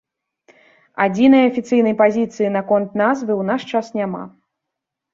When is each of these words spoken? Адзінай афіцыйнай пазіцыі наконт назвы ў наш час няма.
Адзінай 1.05 1.43
афіцыйнай 1.51 1.95
пазіцыі 2.01 2.51
наконт 2.57 2.99
назвы 3.05 3.31
ў 3.41 3.53
наш 3.55 3.61
час 3.75 3.97
няма. 4.03 4.29